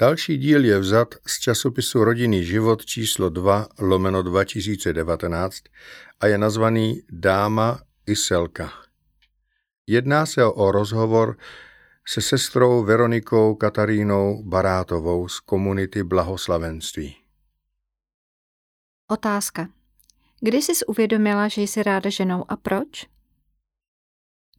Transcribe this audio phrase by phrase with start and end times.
[0.00, 5.56] Další díl je vzat z časopisu Rodinný život číslo 2 lomeno 2019
[6.20, 8.72] a je nazvaný Dáma i Selka.
[9.86, 11.36] Jedná se o rozhovor
[12.08, 17.16] se sestrou Veronikou Katarínou Barátovou z komunity Blahoslavenství.
[19.08, 19.68] Otázka.
[20.40, 23.06] Kdy jsi uvědomila, že jsi ráda ženou a proč?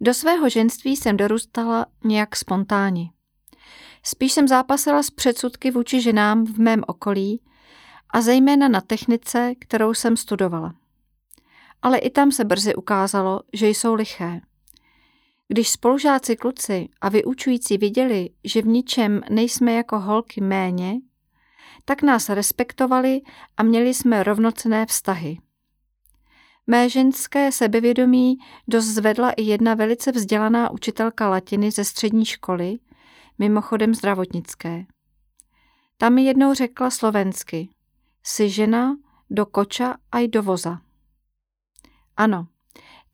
[0.00, 3.19] Do svého ženství jsem dorůstala nějak spontánně.
[4.02, 7.40] Spíš jsem zápasila s předsudky vůči ženám v mém okolí
[8.10, 10.74] a zejména na technice, kterou jsem studovala.
[11.82, 14.40] Ale i tam se brzy ukázalo, že jsou liché.
[15.48, 20.94] Když spolužáci kluci a vyučující viděli, že v ničem nejsme jako holky méně,
[21.84, 23.20] tak nás respektovali
[23.56, 25.38] a měli jsme rovnocené vztahy.
[26.66, 28.36] Mé ženské sebevědomí
[28.68, 32.78] dost zvedla i jedna velice vzdělaná učitelka latiny ze střední školy,
[33.40, 34.86] mimochodem zdravotnické.
[35.96, 37.68] Ta mi jednou řekla slovensky,
[38.22, 38.96] jsi žena
[39.30, 40.80] do koča a i do voza.
[42.16, 42.46] Ano,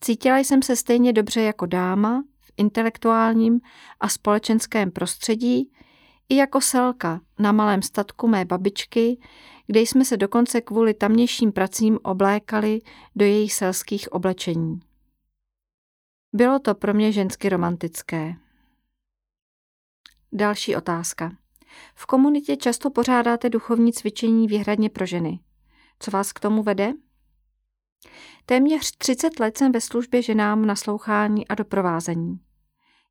[0.00, 3.60] cítila jsem se stejně dobře jako dáma v intelektuálním
[4.00, 5.72] a společenském prostředí
[6.28, 9.18] i jako selka na malém statku mé babičky,
[9.66, 12.80] kde jsme se dokonce kvůli tamnějším pracím oblékali
[13.16, 14.80] do jejich selských oblečení.
[16.32, 18.45] Bylo to pro mě žensky romantické.
[20.36, 21.32] Další otázka.
[21.94, 25.40] V komunitě často pořádáte duchovní cvičení výhradně pro ženy.
[25.98, 26.92] Co vás k tomu vede?
[28.46, 32.40] Téměř 30 let jsem ve službě ženám naslouchání a doprovázení.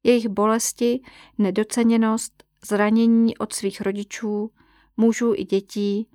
[0.03, 1.01] Jejich bolesti,
[1.37, 4.51] nedoceněnost, zranění od svých rodičů,
[4.97, 6.07] mužů i dětí,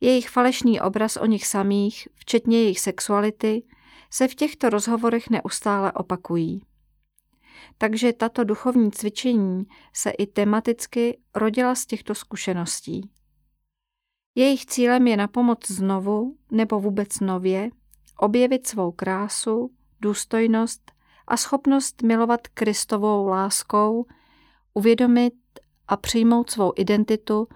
[0.00, 3.62] jejich falešný obraz o nich samých, včetně jejich sexuality,
[4.10, 6.62] se v těchto rozhovorech neustále opakují.
[7.78, 13.10] Takže tato duchovní cvičení se i tematicky rodila z těchto zkušeností.
[14.34, 17.70] Jejich cílem je na pomoc znovu nebo vůbec nově
[18.18, 19.70] objevit svou krásu,
[20.00, 20.92] důstojnost
[21.26, 24.06] a schopnost milovat Kristovou láskou,
[24.74, 25.34] uvědomit
[25.88, 27.48] a přijmout svou identitu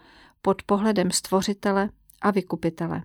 [0.42, 1.90] pod pohledem stvořitele
[2.22, 3.02] a vykupitele.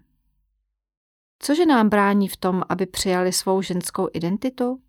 [1.39, 4.81] Cože nám brání v tom, aby přijali svou ženskou identitu?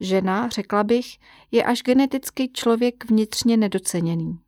[0.00, 1.06] Žena, řekla bych,
[1.50, 4.38] je až geneticky člověk vnitřně nedoceněný.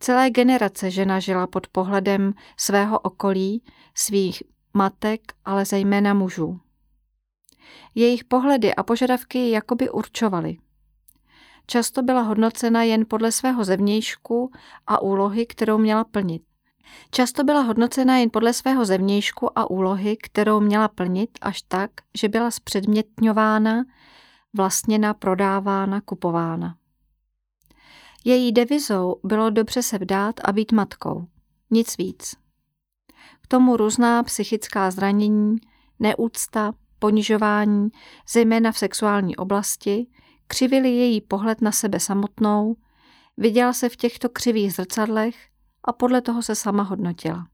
[0.00, 3.62] Celé generace žena žila pod pohledem svého okolí,
[3.94, 4.42] svých
[4.74, 6.60] matek, ale zejména mužů.
[7.94, 10.56] Jejich pohledy a požadavky jakoby určovaly.
[11.66, 14.50] Často byla hodnocena jen podle svého zevnějšku
[14.86, 16.42] a úlohy, kterou měla plnit.
[17.10, 22.28] Často byla hodnocena jen podle svého zevnějšku a úlohy, kterou měla plnit až tak, že
[22.28, 23.84] byla zpředmětňována
[24.56, 26.76] vlastněna, prodávána, kupována.
[28.24, 31.26] Její devizou bylo dobře se vdát a být matkou.
[31.70, 32.34] Nic víc.
[33.40, 35.56] K tomu různá psychická zranění,
[35.98, 37.88] neúcta, ponižování,
[38.32, 40.06] zejména v sexuální oblasti,
[40.46, 42.76] křivili její pohled na sebe samotnou,
[43.36, 45.48] viděla se v těchto křivých zrcadlech
[45.84, 47.46] a podle toho se sama hodnotila.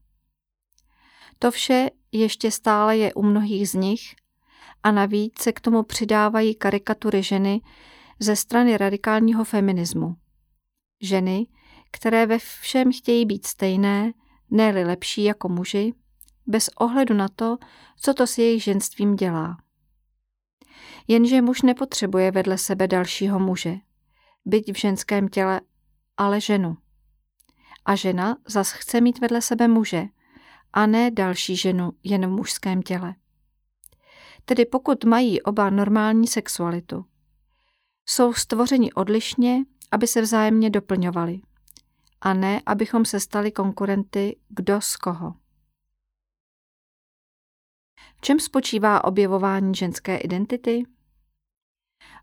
[1.39, 4.15] To vše ještě stále je u mnohých z nich
[4.83, 7.61] a navíc se k tomu přidávají karikatury ženy
[8.19, 10.15] ze strany radikálního feminismu.
[11.01, 11.47] Ženy,
[11.91, 14.13] které ve všem chtějí být stejné,
[14.51, 15.93] ne lepší jako muži,
[16.47, 17.57] bez ohledu na to,
[17.97, 19.57] co to s jejich ženstvím dělá.
[21.07, 23.75] Jenže muž nepotřebuje vedle sebe dalšího muže,
[24.45, 25.61] byť v ženském těle,
[26.17, 26.77] ale ženu.
[27.85, 30.05] A žena zas chce mít vedle sebe muže,
[30.73, 33.15] a ne další ženu jen v mužském těle
[34.45, 37.05] tedy pokud mají oba normální sexualitu.
[38.05, 41.41] Jsou stvořeni odlišně, aby se vzájemně doplňovali,
[42.21, 45.33] a ne abychom se stali konkurenty kdo z koho.
[48.17, 50.83] V čem spočívá objevování ženské identity?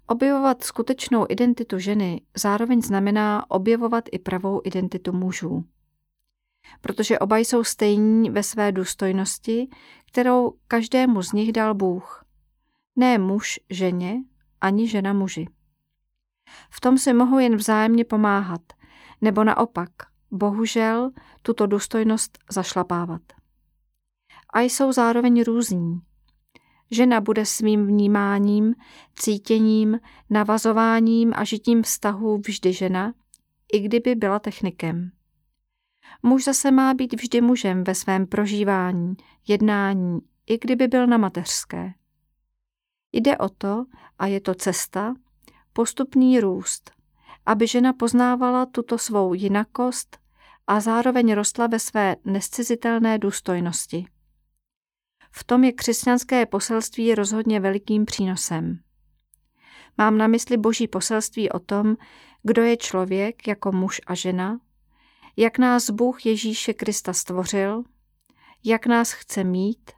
[0.07, 5.65] Objevovat skutečnou identitu ženy zároveň znamená objevovat i pravou identitu mužů.
[6.81, 9.69] Protože oba jsou stejní ve své důstojnosti,
[10.11, 12.25] kterou každému z nich dal Bůh.
[12.97, 14.17] Ne muž ženě,
[14.61, 15.47] ani žena muži.
[16.71, 18.61] V tom si mohou jen vzájemně pomáhat,
[19.21, 19.91] nebo naopak,
[20.31, 21.11] bohužel,
[21.43, 23.23] tuto důstojnost zašlapávat.
[24.55, 26.01] A jsou zároveň různí.
[26.91, 28.75] Žena bude svým vnímáním,
[29.15, 33.13] cítěním, navazováním a žitím vztahu vždy žena,
[33.73, 35.11] i kdyby byla technikem.
[36.23, 39.15] Muž zase má být vždy mužem ve svém prožívání,
[39.49, 41.93] jednání, i kdyby byl na mateřské.
[43.13, 43.85] Jde o to,
[44.19, 45.15] a je to cesta,
[45.73, 46.91] postupný růst,
[47.47, 50.19] aby žena poznávala tuto svou jinakost
[50.67, 54.07] a zároveň rostla ve své nescizitelné důstojnosti.
[55.33, 58.79] V tom je křesťanské poselství rozhodně velikým přínosem.
[59.99, 61.97] Mám na mysli boží poselství o tom,
[62.43, 64.61] kdo je člověk jako muž a žena,
[65.37, 67.83] jak nás Bůh Ježíše Krista stvořil,
[68.65, 69.91] jak nás chce mít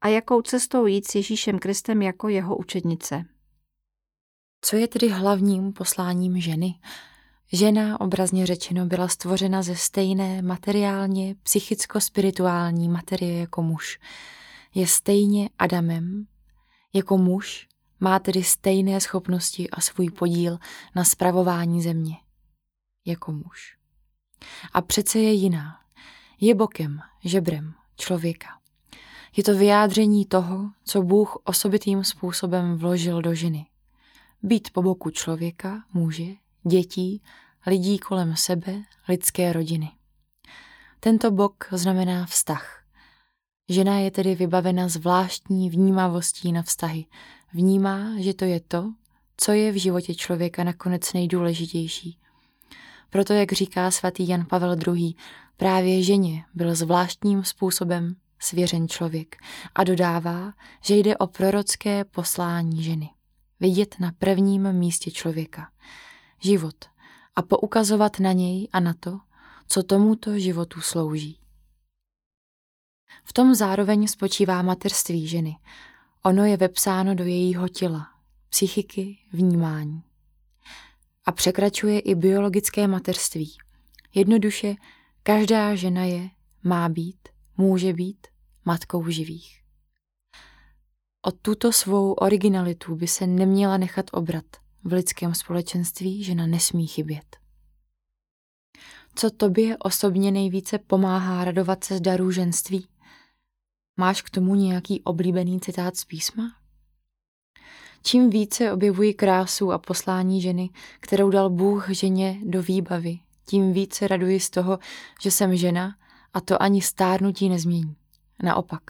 [0.00, 3.24] a jakou cestou jít s Ježíšem Kristem jako jeho učednice.
[4.60, 6.74] Co je tedy hlavním posláním ženy?
[7.52, 13.98] Žena, obrazně řečeno, byla stvořena ze stejné materiálně, psychicko-spirituální materie jako muž.
[14.74, 16.26] Je stejně Adamem.
[16.94, 17.68] Jako muž
[18.00, 20.58] má tedy stejné schopnosti a svůj podíl
[20.96, 22.16] na spravování země.
[23.06, 23.83] Jako muž.
[24.72, 25.80] A přece je jiná.
[26.40, 28.48] Je bokem, žebrem člověka.
[29.36, 33.66] Je to vyjádření toho, co Bůh osobitým způsobem vložil do ženy.
[34.42, 36.24] Být po boku člověka, muže,
[36.68, 37.22] dětí,
[37.66, 39.90] lidí kolem sebe, lidské rodiny.
[41.00, 42.84] Tento bok znamená vztah.
[43.68, 47.06] Žena je tedy vybavena zvláštní vnímavostí na vztahy.
[47.52, 48.92] Vnímá, že to je to,
[49.36, 52.18] co je v životě člověka nakonec nejdůležitější.
[53.14, 55.14] Proto, jak říká svatý Jan Pavel II.,
[55.56, 59.36] právě ženě byl zvláštním způsobem svěřen člověk
[59.74, 63.10] a dodává, že jde o prorocké poslání ženy.
[63.60, 65.70] Vidět na prvním místě člověka.
[66.40, 66.74] Život
[67.36, 69.20] a poukazovat na něj a na to,
[69.68, 71.38] co tomuto životu slouží.
[73.24, 75.56] V tom zároveň spočívá materství ženy.
[76.22, 78.08] Ono je vepsáno do jejího těla,
[78.48, 80.02] psychiky, vnímání.
[81.24, 83.56] A překračuje i biologické materství.
[84.14, 84.74] Jednoduše,
[85.22, 86.30] každá žena je,
[86.62, 88.26] má být, může být
[88.64, 89.60] matkou živých.
[91.22, 94.44] O tuto svou originalitu by se neměla nechat obrat.
[94.84, 97.36] V lidském společenství žena nesmí chybět.
[99.14, 102.88] Co tobě osobně nejvíce pomáhá radovat se z darů ženství?
[103.96, 106.63] Máš k tomu nějaký oblíbený citát z písma?
[108.06, 110.70] Čím více objevuji krásu a poslání ženy,
[111.00, 114.78] kterou dal Bůh ženě do výbavy, tím více raduji z toho,
[115.20, 115.96] že jsem žena
[116.34, 117.96] a to ani stárnutí nezmění.
[118.42, 118.82] Naopak,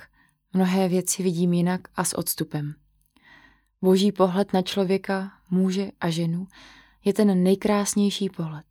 [0.53, 2.75] mnohé věci vidím jinak a s odstupem.
[3.83, 6.47] Boží pohled na člověka, muže a ženu
[7.05, 8.67] je ten nejkrásnější pohled.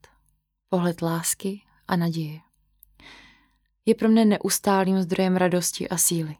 [0.69, 2.39] Pohled lásky a naděje.
[3.85, 6.37] Je pro mne neustálým zdrojem radosti a síly.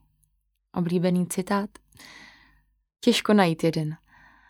[0.74, 1.70] Oblíbený citát?
[3.04, 3.98] Těžko najít jeden,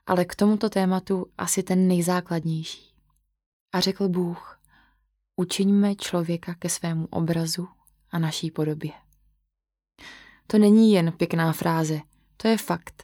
[0.05, 2.93] ale k tomuto tématu asi ten nejzákladnější.
[3.71, 4.59] A řekl Bůh,
[5.35, 7.67] učiňme člověka ke svému obrazu
[8.11, 8.91] a naší podobě.
[10.47, 11.99] To není jen pěkná fráze,
[12.37, 13.03] to je fakt,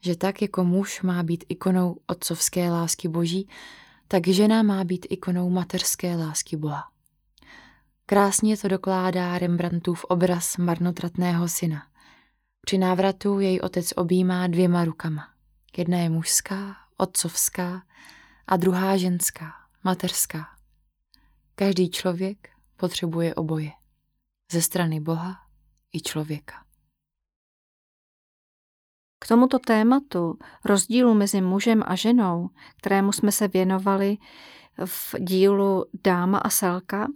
[0.00, 3.48] že tak jako muž má být ikonou otcovské lásky boží,
[4.08, 6.88] tak žena má být ikonou mateřské lásky Boha.
[8.06, 11.89] Krásně to dokládá Rembrandtův obraz marnotratného syna.
[12.66, 15.28] Při návratu jej otec objímá dvěma rukama.
[15.76, 17.82] Jedna je mužská, otcovská
[18.46, 19.52] a druhá ženská,
[19.84, 20.46] mateřská.
[21.54, 23.70] Každý člověk potřebuje oboje.
[24.52, 25.36] Ze strany Boha
[25.92, 26.64] i člověka.
[29.18, 34.18] K tomuto tématu rozdílu mezi mužem a ženou, kterému jsme se věnovali
[34.84, 37.08] v dílu Dáma a Selka,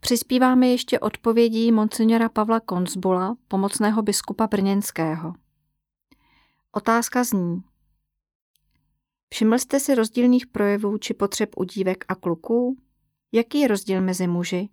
[0.00, 5.34] přispíváme ještě odpovědí monsignora Pavla Konzbula, pomocného biskupa Brněnského.
[6.72, 7.62] Otázka zní.
[9.32, 12.76] Všiml jste si rozdílných projevů či potřeb u dívek a kluků?
[13.32, 14.68] Jaký je rozdíl mezi muži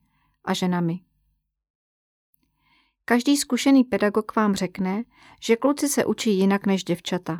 [0.45, 0.99] a ženami?
[3.05, 5.03] Každý zkušený pedagog vám řekne,
[5.41, 7.39] že kluci se učí jinak než děvčata.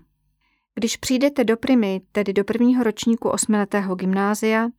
[0.76, 4.70] Když přijdete do primy, tedy do prvního ročníku osmiletého gymnázia,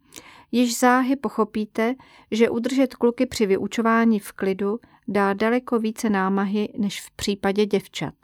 [0.53, 1.95] již záhy pochopíte,
[2.31, 4.79] že udržet kluky při vyučování v klidu
[5.09, 8.15] dá daleko více námahy než v případě děvčat.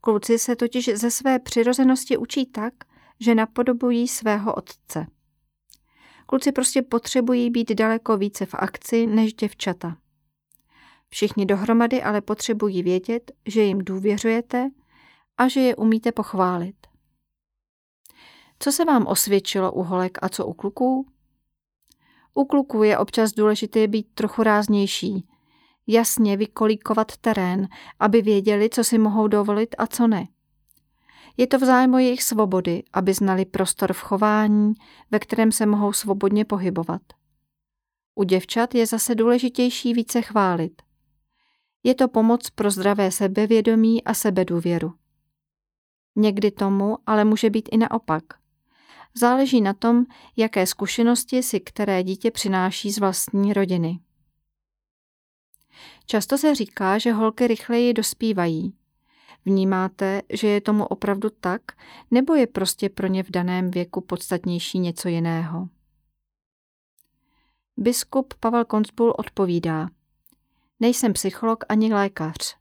[0.00, 2.74] Kluci se totiž ze své přirozenosti učí tak,
[3.20, 5.06] že napodobují svého otce.
[6.26, 9.96] Kluci prostě potřebují být daleko více v akci než děvčata.
[11.08, 14.70] Všichni dohromady ale potřebují vědět, že jim důvěřujete
[15.38, 16.76] a že je umíte pochválit.
[18.58, 21.06] Co se vám osvědčilo u holek a co u kluků?
[22.34, 25.28] U kluků je občas důležité být trochu ráznější,
[25.86, 27.68] jasně vykolíkovat terén,
[28.00, 30.28] aby věděli, co si mohou dovolit a co ne.
[31.36, 34.74] Je to v zájmu jejich svobody, aby znali prostor v chování,
[35.10, 37.02] ve kterém se mohou svobodně pohybovat.
[38.14, 40.82] U děvčat je zase důležitější více chválit.
[41.82, 44.92] Je to pomoc pro zdravé sebevědomí a sebedůvěru.
[46.16, 48.24] Někdy tomu ale může být i naopak.
[49.18, 50.04] Záleží na tom,
[50.36, 53.98] jaké zkušenosti si které dítě přináší z vlastní rodiny.
[56.06, 58.74] Často se říká, že holky rychleji dospívají.
[59.44, 61.62] Vnímáte, že je tomu opravdu tak,
[62.10, 65.68] nebo je prostě pro ně v daném věku podstatnější něco jiného?
[67.76, 69.88] Biskup Pavel Koncbul odpovídá.
[70.80, 72.56] Nejsem psycholog ani lékař.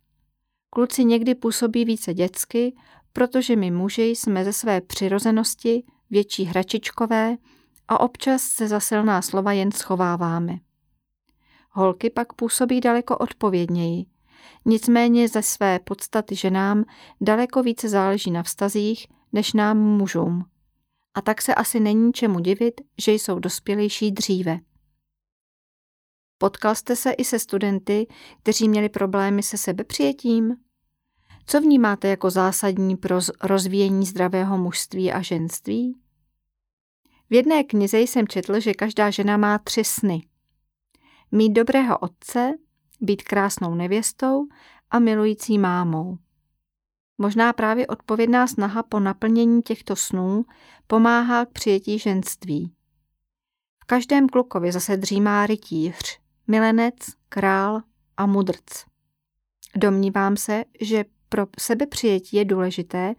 [0.69, 2.75] Kluci někdy působí více dětsky,
[3.13, 7.37] protože my muži jsme ze své přirozenosti větší hračičkové
[7.87, 10.57] a občas se za silná slova jen schováváme.
[11.71, 14.05] Holky pak působí daleko odpovědněji.
[14.65, 16.83] Nicméně ze své podstaty ženám
[17.21, 20.45] daleko více záleží na vztazích, než nám mužům.
[21.13, 24.59] A tak se asi není čemu divit, že jsou dospělejší dříve.
[26.37, 28.07] Potkal jste se i se studenty,
[28.39, 30.55] kteří měli problémy se sebepřijetím?
[31.47, 35.99] Co vnímáte jako zásadní pro rozvíjení zdravého mužství a ženství?
[37.29, 40.27] V jedné knize jsem četl, že každá žena má tři sny.
[41.31, 42.53] Mít dobrého otce,
[43.01, 44.47] být krásnou nevěstou
[44.91, 46.17] a milující mámou.
[47.17, 50.45] Možná právě odpovědná snaha po naplnění těchto snů
[50.87, 52.73] pomáhá k přijetí ženství.
[53.83, 56.95] V každém klukovi zase dřímá rytíř, milenec,
[57.29, 57.81] král
[58.17, 58.85] a mudrc.
[59.75, 63.15] Domnívám se, že pro sebepřijetí je důležité,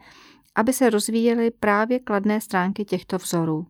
[0.55, 3.67] aby se rozvíjely právě kladné stránky těchto vzorů.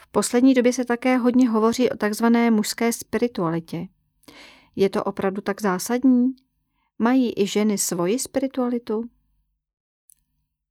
[0.00, 3.88] V poslední době se také hodně hovoří o takzvané mužské spiritualitě.
[4.76, 6.32] Je to opravdu tak zásadní?
[6.98, 9.04] Mají i ženy svoji spiritualitu?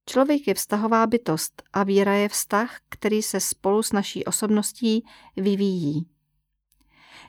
[0.09, 5.05] Člověk je vztahová bytost a víra je vztah, který se spolu s naší osobností
[5.37, 6.07] vyvíjí.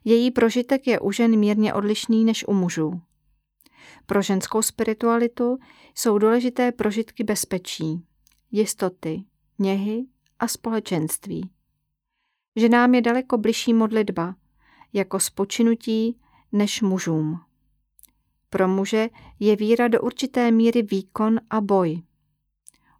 [0.05, 3.01] Její prožitek je u žen mírně odlišný než u mužů.
[4.07, 5.59] Pro ženskou spiritualitu
[5.95, 8.05] jsou důležité prožitky bezpečí,
[8.51, 9.25] jistoty,
[9.59, 10.07] něhy
[10.39, 11.51] a společenství.
[12.57, 14.35] Ženám je daleko bližší modlitba,
[14.93, 16.21] jako spočinutí,
[16.53, 17.41] než mužům.
[18.51, 19.09] Pro muže
[19.41, 22.03] je víra do určité míry výkon a boj.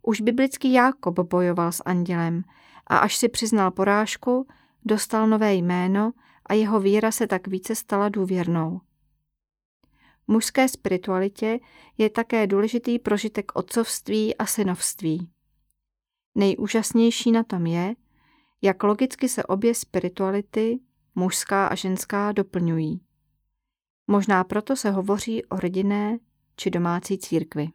[0.03, 2.43] Už biblický Jákob bojoval s andělem
[2.87, 4.47] a až si přiznal porážku,
[4.85, 6.13] dostal nové jméno
[6.47, 8.81] a jeho víra se tak více stala důvěrnou.
[10.31, 11.61] Mužské spiritualitě
[11.99, 15.31] je také důležitý prožitek otcovství a synovství.
[16.35, 17.95] Nejúžasnější na tom je,
[18.63, 20.79] jak logicky se obě spirituality,
[21.15, 23.01] mužská a ženská, doplňují.
[24.07, 26.19] Možná proto se hovoří o rodinné
[26.57, 27.69] či domácí církvi.